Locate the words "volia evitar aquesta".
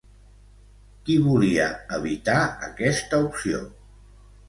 1.27-3.25